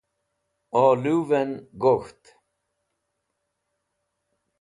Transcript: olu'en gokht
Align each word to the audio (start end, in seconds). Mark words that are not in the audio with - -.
olu'en 0.83 1.51
gokht 1.81 2.23